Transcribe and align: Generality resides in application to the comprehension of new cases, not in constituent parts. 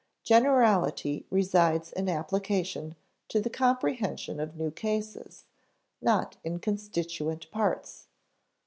Generality 0.23 1.27
resides 1.29 1.91
in 1.91 2.09
application 2.09 2.95
to 3.27 3.39
the 3.39 3.51
comprehension 3.51 4.39
of 4.39 4.55
new 4.55 4.71
cases, 4.71 5.45
not 6.01 6.37
in 6.43 6.57
constituent 6.57 7.51
parts. 7.51 8.07